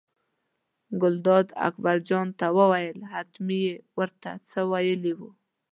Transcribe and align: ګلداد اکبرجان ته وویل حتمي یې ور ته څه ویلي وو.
ګلداد 1.01 1.47
اکبرجان 1.67 2.27
ته 2.39 2.47
وویل 2.57 2.99
حتمي 3.11 3.59
یې 3.67 3.75
ور 3.97 4.09
ته 4.21 4.31
څه 4.49 4.59
ویلي 4.71 5.13
وو. 5.17 5.29